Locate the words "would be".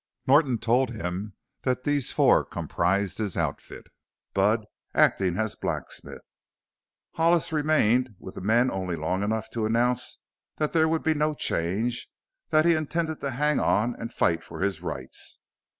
10.87-11.13